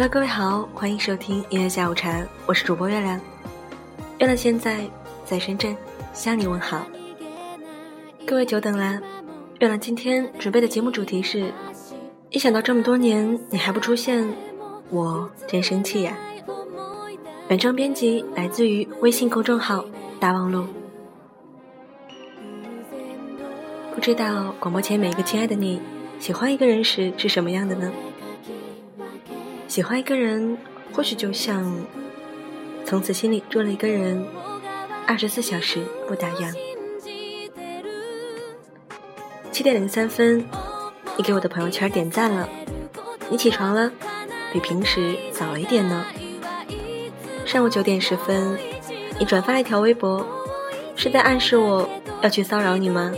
[0.00, 3.20] Hello，各位好，欢迎收听音乐下午茶，我是主播月亮。
[4.18, 4.88] 月亮现在
[5.26, 5.76] 在深圳
[6.14, 6.86] 向你问好，
[8.24, 8.98] 各位久等啦。
[9.58, 11.52] 月亮今天准备的节目主题是：
[12.30, 14.26] 一想到这么多年你还不出现，
[14.88, 16.16] 我真生气呀。
[17.46, 19.84] 本章编辑来自于微信公众号
[20.18, 20.64] 大望路。
[23.94, 25.78] 不知道广播前每一个亲爱的你，
[26.18, 27.92] 喜欢一个人时是什么样的呢？
[29.80, 30.58] 喜欢一个人，
[30.92, 31.74] 或许就像
[32.84, 34.22] 从此心里住了一个人，
[35.06, 36.54] 二十四小时不打烊。
[39.50, 40.44] 七点零三分，
[41.16, 42.46] 你给我的朋友圈点赞了，
[43.30, 43.90] 你起床了，
[44.52, 46.04] 比平时早了一点呢。
[47.46, 48.58] 上午九点十分，
[49.18, 50.26] 你转发了一条微博，
[50.94, 51.88] 是在暗示我
[52.20, 53.10] 要去骚扰你吗？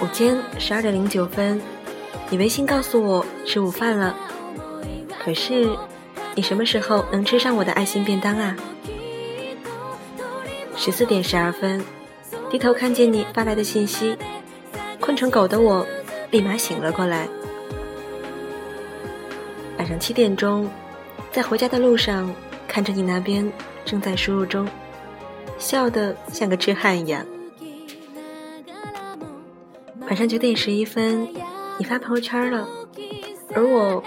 [0.00, 1.60] 午间十二点零九分，
[2.30, 4.16] 你微信告诉我吃午饭了。
[5.18, 5.68] 可是，
[6.34, 8.56] 你什么时候能吃上我的爱心便当啊？
[10.76, 11.84] 十四点十二分，
[12.50, 14.16] 低头看见你发来的信息，
[15.00, 15.86] 困成狗的我
[16.30, 17.28] 立马醒了过来。
[19.78, 20.68] 晚上七点钟。
[21.30, 22.34] 在回家的路上，
[22.66, 23.52] 看着你那边
[23.84, 24.66] 正在输入中，
[25.58, 27.24] 笑得像个痴汉一样。
[30.00, 31.28] 晚上九点十一分，
[31.76, 32.66] 你发朋友圈了，
[33.54, 34.02] 而我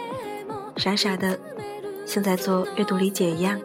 [0.82, 1.40] 傻傻的
[2.08, 3.62] 像在做阅读理解一样。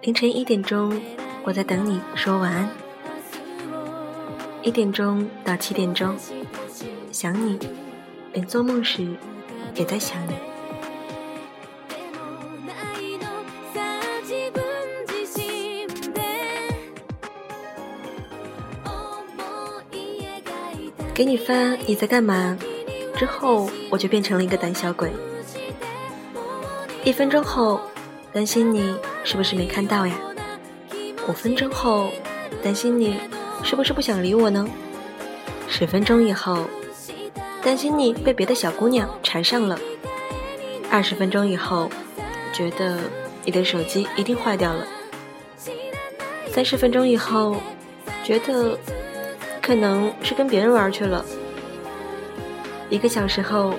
[0.00, 1.00] 凌晨一点钟，
[1.44, 2.68] 我在等你说晚安。
[4.64, 6.16] 一点钟到七点钟，
[7.12, 7.56] 想你，
[8.32, 9.06] 连做梦时。
[9.76, 10.34] 也在想你。
[21.14, 21.54] 给你发
[21.86, 22.58] 你在干嘛？
[23.16, 25.10] 之后我就变成了一个胆小鬼。
[27.04, 27.80] 一分钟后，
[28.32, 30.14] 担心你是不是没看到呀？
[31.28, 32.10] 五分钟后，
[32.62, 33.18] 担心你
[33.62, 34.66] 是不是不想理我呢？
[35.68, 36.58] 十分钟以后。
[37.62, 39.78] 担心你被别的小姑娘缠上了。
[40.90, 41.88] 二十分钟以后，
[42.52, 42.98] 觉得
[43.42, 44.86] 你的手机一定坏掉了。
[46.50, 47.56] 三十分钟以后，
[48.22, 48.78] 觉得
[49.62, 51.24] 可能是跟别人玩去了。
[52.94, 53.74] 一个小时后，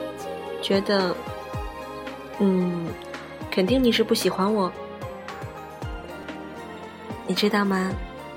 [0.61, 1.15] 觉得，
[2.39, 2.85] 嗯，
[3.49, 4.69] 肯定你是不喜欢我。
[7.25, 7.93] 你知道吗？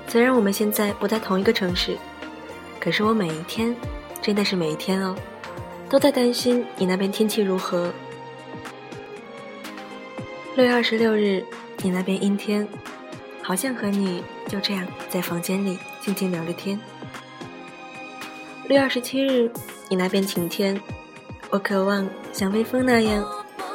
[0.07, 1.97] 虽然我们现在不在同一个城市，
[2.79, 3.75] 可是我每一天，
[4.21, 5.13] 真的是每一天哦。
[5.89, 7.91] 都在担心你那边天气如何。
[10.55, 11.43] 六月二十六日，
[11.79, 12.65] 你那边阴天，
[13.41, 16.79] 好像和你就这样在房间里静静聊着天。
[18.69, 19.51] 六月二十七日，
[19.89, 20.79] 你那边晴天，
[21.49, 23.27] 我渴望像微风那样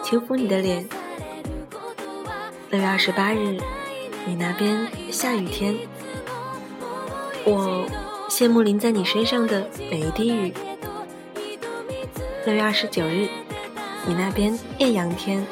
[0.04, 0.88] 轻抚你的脸。
[2.70, 3.58] 六月二十八日，
[4.24, 5.76] 你那边下雨天，
[7.44, 7.84] 我
[8.30, 10.54] 羡慕淋在你身上的每一滴雨。
[12.46, 13.28] 六月二十九日，
[14.06, 15.44] 你那边艳阳天，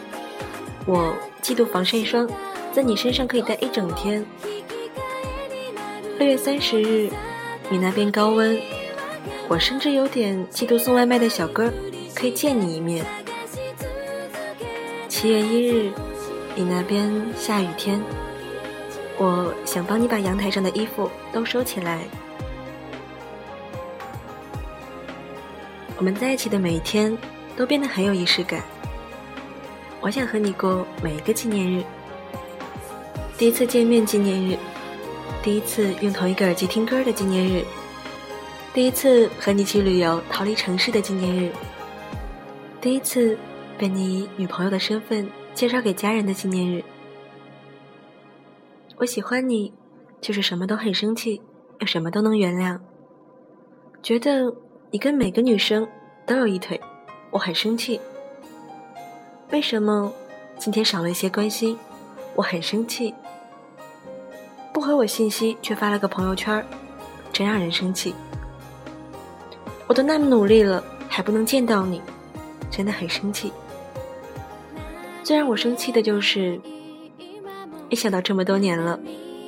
[0.87, 1.13] 我
[1.43, 2.31] 嫉妒防晒霜
[2.73, 4.25] 在你身上可以戴一整天。
[6.21, 7.11] 六月三十日，
[7.69, 8.61] 你那边高温，
[9.49, 11.71] 我甚至有点嫉妒送外卖的小哥
[12.15, 13.05] 可以见你一面。
[15.09, 15.93] 七月一日，
[16.55, 18.01] 你那边下雨天，
[19.19, 22.01] 我想帮你把阳台上的衣服都收起来。
[25.99, 27.17] 我们在一起的每一天
[27.55, 28.63] 都变得很有仪式感。
[30.01, 31.85] 我想和你过每一个纪念日：
[33.39, 34.59] 第一次见面纪念日，
[35.43, 37.65] 第一次用同一个耳机听歌的纪念日，
[38.75, 41.53] 第一次和你去旅游逃离城市的纪念日，
[42.81, 43.37] 第一次
[43.77, 46.83] 被你以女朋友的身份介绍给家人的纪念日。
[48.97, 49.75] 我喜欢你，
[50.21, 51.43] 就是什么都很生气，
[51.81, 52.81] 又什么都能原谅，
[54.03, 54.55] 觉得。
[54.95, 55.89] 你跟每个女生
[56.27, 56.79] 都有一腿，
[57.31, 57.99] 我很生气。
[59.51, 60.13] 为什么
[60.59, 61.79] 今天少了一些关心？
[62.35, 63.15] 我很生气。
[64.71, 66.63] 不回我信息却发了个朋友圈，
[67.33, 68.15] 真让人生气。
[69.93, 72.01] 我都那么努力了，还不能见到你，
[72.71, 73.53] 真的很生气。
[75.23, 76.59] 最让我生气的就是，
[77.91, 78.99] 一想到这么多年了，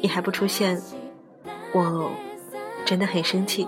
[0.02, 0.78] 你还不出现，
[1.72, 2.10] 我
[2.84, 3.66] 真的很生气。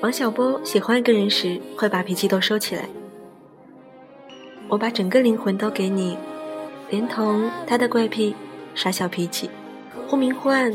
[0.00, 2.88] 王小波喜欢一个人时，会把脾气都收起来。
[4.66, 6.18] 我把整个灵魂都给你，
[6.90, 8.34] 连同他的怪癖、
[8.74, 9.48] 傻小脾气、
[10.08, 10.74] 忽明忽暗、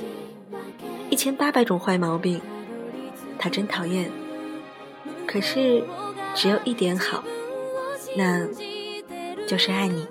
[1.10, 2.40] 一千八百种坏毛病，
[3.40, 4.12] 他真讨厌，
[5.26, 5.84] 可是
[6.36, 7.24] 只有一点好，
[8.16, 8.48] 那
[9.48, 10.08] 就是爱你。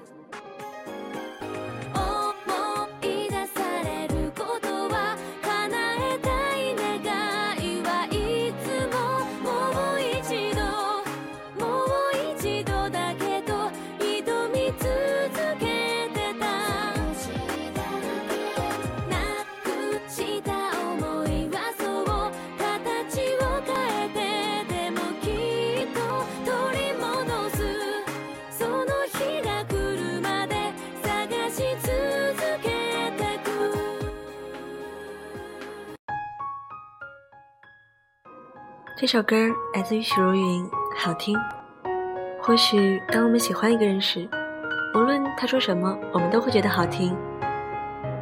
[38.98, 39.37] 这首歌
[39.75, 41.38] 来自于许茹芸，好听。
[42.40, 44.26] 或许当我们喜欢一个人时，
[44.94, 47.14] 无论他说什么，我们都会觉得好听。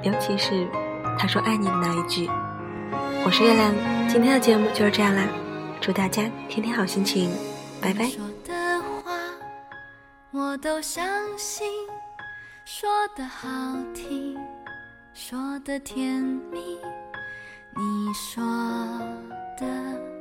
[0.02, 0.66] 尤其是
[1.16, 2.28] 他说爱你的那一句。
[3.24, 3.72] 我是月亮，
[4.08, 5.22] 今天的节目就是这样啦。
[5.80, 7.30] 祝大家天天好心情，
[7.80, 8.06] 拜拜。
[8.06, 9.12] 说的话
[10.32, 11.06] 我都相
[11.38, 11.68] 信，
[12.64, 13.48] 说的好
[13.94, 14.36] 听，
[15.12, 16.76] 说的甜蜜，
[17.76, 18.42] 你说
[19.56, 20.13] 的。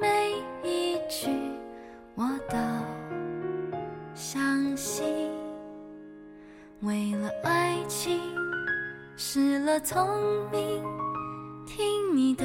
[0.00, 0.32] 每
[0.62, 1.28] 一句
[2.14, 2.56] 我都
[4.14, 5.30] 相信，
[6.80, 8.18] 为了爱情
[9.16, 10.08] 失了聪
[10.50, 10.82] 明，
[11.66, 11.84] 听
[12.16, 12.44] 你的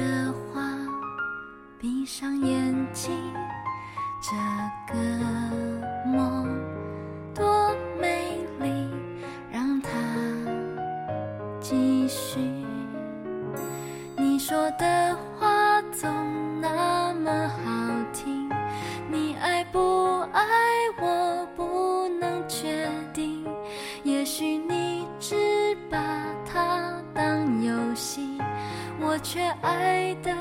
[0.52, 0.62] 话，
[1.78, 3.12] 闭上眼睛，
[4.20, 5.00] 这个
[6.06, 6.46] 梦
[7.34, 8.68] 多美丽，
[9.50, 9.90] 让它
[11.58, 12.38] 继续。
[14.18, 15.55] 你说的话
[15.92, 16.10] 总。
[16.60, 17.62] 那么好
[18.12, 18.50] 听，
[19.10, 20.42] 你爱不爱
[21.00, 23.44] 我不能确定，
[24.02, 25.98] 也许你只把
[26.44, 28.38] 它当游戏，
[29.00, 30.32] 我却爱的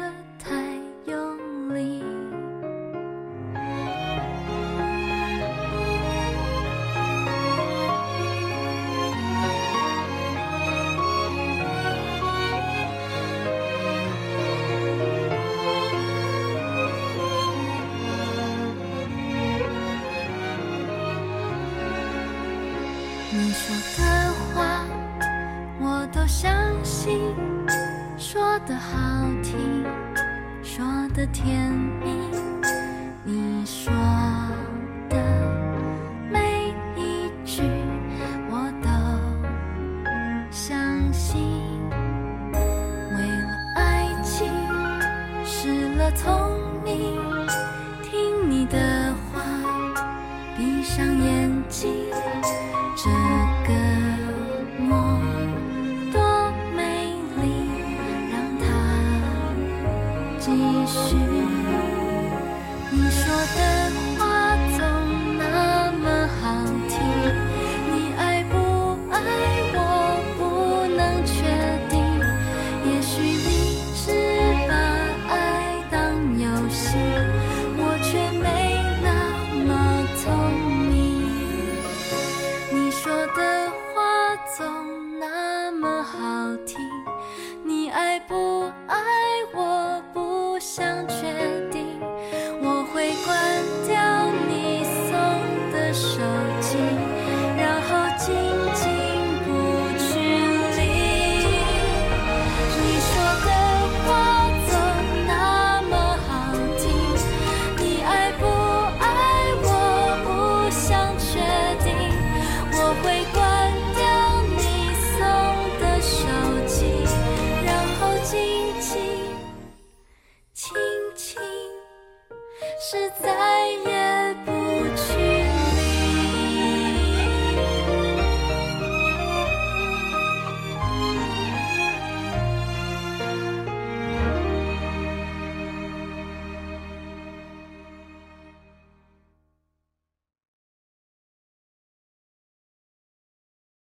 [23.38, 24.86] 你说的话
[25.82, 26.56] 我都相
[26.86, 27.20] 信，
[28.18, 28.96] 说的好
[29.44, 29.84] 听，
[30.64, 32.30] 说的甜蜜。
[33.26, 33.95] 你说。